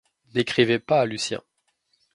[0.33, 1.43] N’écrivez pas à Lucien.